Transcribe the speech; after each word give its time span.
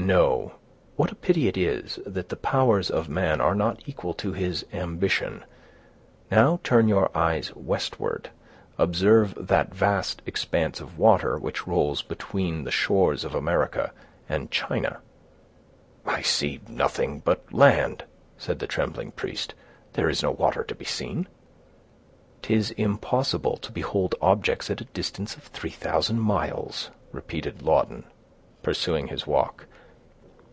"No! 0.00 0.52
what 0.94 1.10
a 1.10 1.16
pity 1.16 1.48
it 1.48 1.56
is 1.56 1.98
that 2.06 2.28
the 2.28 2.36
powers 2.36 2.88
of 2.88 3.08
man 3.08 3.40
are 3.40 3.54
not 3.56 3.82
equal 3.84 4.14
to 4.14 4.30
his 4.32 4.64
ambition. 4.72 5.44
Now 6.30 6.60
turn 6.62 6.86
your 6.86 7.10
eyes 7.16 7.52
westward; 7.56 8.30
observe 8.78 9.34
that 9.48 9.74
vast 9.74 10.22
expanse 10.24 10.80
of 10.80 10.98
water 10.98 11.36
which 11.36 11.66
rolls 11.66 12.02
between 12.02 12.62
the 12.62 12.70
shores 12.70 13.24
of 13.24 13.34
America 13.34 13.92
and 14.28 14.52
China." 14.52 15.00
"I 16.06 16.22
see 16.22 16.60
nothing 16.68 17.18
but 17.18 17.52
land," 17.52 18.04
said 18.36 18.60
the 18.60 18.68
trembling 18.68 19.10
priest; 19.10 19.52
"there 19.94 20.08
is 20.08 20.22
no 20.22 20.30
water 20.30 20.62
to 20.62 20.76
be 20.76 20.84
seen." 20.84 21.26
"'Tis 22.42 22.70
impossible 22.70 23.56
to 23.56 23.72
behold 23.72 24.14
objects 24.22 24.70
at 24.70 24.80
a 24.80 24.84
distance 24.84 25.34
of 25.36 25.42
three 25.42 25.70
thousand 25.70 26.20
miles!" 26.20 26.92
repeated 27.10 27.62
Lawton, 27.62 28.04
pursuing 28.62 29.08
his 29.08 29.26
walk. 29.26 29.64